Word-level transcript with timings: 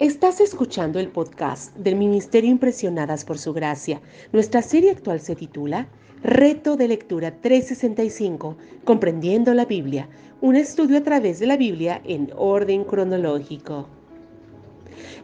Estás 0.00 0.40
escuchando 0.40 0.98
el 0.98 1.06
podcast 1.06 1.72
del 1.76 1.94
Ministerio 1.94 2.50
Impresionadas 2.50 3.24
por 3.24 3.38
Su 3.38 3.52
Gracia. 3.52 4.00
Nuestra 4.32 4.60
serie 4.60 4.90
actual 4.90 5.20
se 5.20 5.36
titula 5.36 5.86
Reto 6.20 6.76
de 6.76 6.88
Lectura 6.88 7.40
365, 7.40 8.56
Comprendiendo 8.82 9.54
la 9.54 9.66
Biblia, 9.66 10.08
un 10.40 10.56
estudio 10.56 10.98
a 10.98 11.04
través 11.04 11.38
de 11.38 11.46
la 11.46 11.56
Biblia 11.56 12.02
en 12.04 12.32
orden 12.36 12.82
cronológico. 12.82 13.86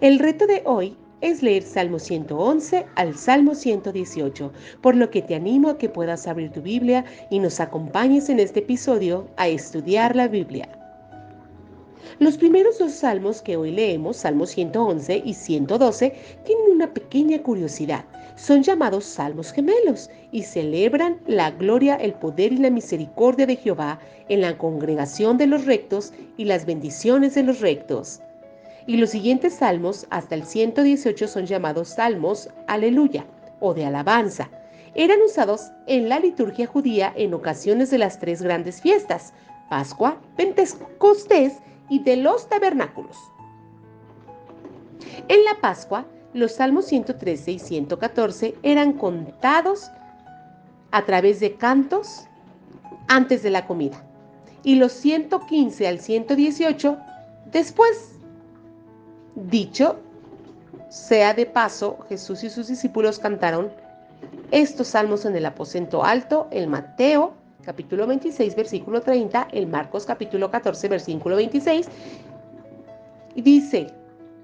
El 0.00 0.20
reto 0.20 0.46
de 0.46 0.62
hoy 0.64 0.96
es 1.20 1.42
leer 1.42 1.64
Salmo 1.64 1.98
111 1.98 2.86
al 2.94 3.16
Salmo 3.16 3.56
118, 3.56 4.52
por 4.80 4.94
lo 4.94 5.10
que 5.10 5.20
te 5.20 5.34
animo 5.34 5.70
a 5.70 5.78
que 5.78 5.88
puedas 5.88 6.28
abrir 6.28 6.52
tu 6.52 6.62
Biblia 6.62 7.04
y 7.28 7.40
nos 7.40 7.58
acompañes 7.58 8.28
en 8.28 8.38
este 8.38 8.60
episodio 8.60 9.26
a 9.36 9.48
estudiar 9.48 10.14
la 10.14 10.28
Biblia. 10.28 10.79
Los 12.18 12.36
primeros 12.36 12.78
dos 12.78 12.92
salmos 12.92 13.42
que 13.42 13.56
hoy 13.56 13.70
leemos, 13.70 14.18
Salmos 14.18 14.50
111 14.50 15.22
y 15.24 15.34
112, 15.34 16.14
tienen 16.44 16.70
una 16.70 16.92
pequeña 16.92 17.42
curiosidad. 17.42 18.04
Son 18.36 18.62
llamados 18.62 19.04
salmos 19.04 19.52
gemelos 19.52 20.10
y 20.32 20.42
celebran 20.42 21.18
la 21.26 21.50
gloria, 21.50 21.96
el 21.96 22.14
poder 22.14 22.52
y 22.52 22.58
la 22.58 22.70
misericordia 22.70 23.46
de 23.46 23.56
Jehová 23.56 24.00
en 24.28 24.40
la 24.40 24.56
congregación 24.58 25.38
de 25.38 25.46
los 25.46 25.66
rectos 25.66 26.12
y 26.36 26.44
las 26.44 26.66
bendiciones 26.66 27.34
de 27.34 27.42
los 27.42 27.60
rectos. 27.60 28.20
Y 28.86 28.96
los 28.96 29.10
siguientes 29.10 29.54
salmos, 29.54 30.06
hasta 30.10 30.34
el 30.34 30.44
118, 30.44 31.28
son 31.28 31.46
llamados 31.46 31.88
salmos 31.88 32.48
aleluya 32.66 33.26
o 33.60 33.74
de 33.74 33.84
alabanza. 33.84 34.50
Eran 34.94 35.20
usados 35.22 35.70
en 35.86 36.08
la 36.08 36.18
liturgia 36.18 36.66
judía 36.66 37.12
en 37.16 37.34
ocasiones 37.34 37.90
de 37.90 37.98
las 37.98 38.18
tres 38.18 38.42
grandes 38.42 38.80
fiestas, 38.80 39.32
Pascua, 39.68 40.20
Pentecostés 40.36 41.60
y 41.90 41.98
de 41.98 42.16
los 42.16 42.48
tabernáculos. 42.48 43.18
En 45.28 45.44
la 45.44 45.60
Pascua, 45.60 46.06
los 46.32 46.52
Salmos 46.52 46.86
113 46.86 47.52
y 47.52 47.58
114 47.58 48.54
eran 48.62 48.94
contados 48.94 49.90
a 50.92 51.04
través 51.04 51.40
de 51.40 51.56
cantos 51.56 52.24
antes 53.08 53.42
de 53.42 53.50
la 53.50 53.66
comida 53.66 54.02
y 54.62 54.76
los 54.76 54.92
115 54.92 55.86
al 55.88 56.00
118 56.00 56.96
después. 57.52 58.12
Dicho 59.34 59.98
sea 60.88 61.34
de 61.34 61.46
paso, 61.46 61.98
Jesús 62.08 62.42
y 62.44 62.50
sus 62.50 62.66
discípulos 62.66 63.18
cantaron 63.18 63.70
estos 64.50 64.88
salmos 64.88 65.24
en 65.24 65.36
el 65.36 65.46
aposento 65.46 66.04
alto, 66.04 66.48
el 66.50 66.66
Mateo 66.66 67.34
capítulo 67.62 68.06
26, 68.06 68.56
versículo 68.56 69.00
30, 69.00 69.48
el 69.52 69.66
Marcos 69.66 70.06
capítulo 70.06 70.50
14, 70.50 70.88
versículo 70.88 71.36
26. 71.36 71.88
Y 73.34 73.42
dice 73.42 73.88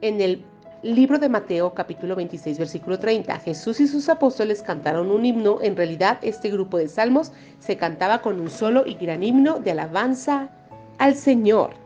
en 0.00 0.20
el 0.20 0.44
libro 0.82 1.18
de 1.18 1.28
Mateo 1.28 1.74
capítulo 1.74 2.14
26, 2.14 2.58
versículo 2.58 2.98
30, 2.98 3.38
Jesús 3.40 3.80
y 3.80 3.88
sus 3.88 4.08
apóstoles 4.08 4.62
cantaron 4.62 5.10
un 5.10 5.24
himno. 5.24 5.58
En 5.62 5.76
realidad 5.76 6.18
este 6.22 6.50
grupo 6.50 6.78
de 6.78 6.88
salmos 6.88 7.32
se 7.58 7.76
cantaba 7.76 8.20
con 8.20 8.40
un 8.40 8.50
solo 8.50 8.84
y 8.86 8.94
gran 8.94 9.22
himno 9.22 9.58
de 9.58 9.72
alabanza 9.72 10.50
al 10.98 11.14
Señor. 11.14 11.85